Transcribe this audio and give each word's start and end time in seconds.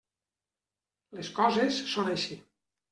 Les 1.19 1.31
coses 1.39 1.81
són 1.95 2.13
així. 2.19 2.43